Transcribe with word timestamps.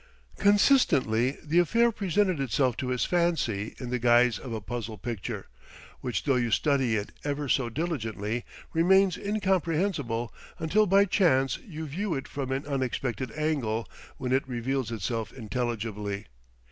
Consistently 0.39 1.37
the 1.43 1.59
affair 1.59 1.91
presented 1.91 2.39
itself 2.39 2.75
to 2.77 2.87
his 2.87 3.05
fancy 3.05 3.75
in 3.79 3.91
the 3.91 3.99
guise 3.99 4.39
of 4.39 4.51
a 4.51 4.59
puzzle 4.59 4.97
picture, 4.97 5.47
which, 5.99 6.23
though 6.23 6.37
you 6.37 6.49
study 6.49 6.95
it 6.95 7.11
never 7.23 7.47
so 7.47 7.69
diligently, 7.69 8.43
remains 8.73 9.15
incomprehensible, 9.15 10.33
until 10.57 10.87
by 10.87 11.05
chance 11.05 11.59
you 11.59 11.85
view 11.85 12.15
it 12.15 12.27
from 12.27 12.51
an 12.51 12.65
unexpected 12.65 13.31
angle, 13.33 13.87
when 14.17 14.31
it 14.31 14.47
reveals 14.47 14.91
itself 14.91 15.31
intelligibly. 15.33 16.25